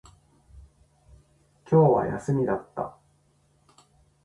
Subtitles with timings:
[1.69, 2.97] 今日は休みだった